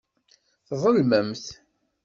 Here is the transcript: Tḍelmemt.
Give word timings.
Tḍelmemt. 0.67 1.45